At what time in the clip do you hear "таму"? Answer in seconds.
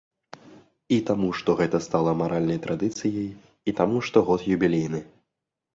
1.09-1.29, 3.83-3.97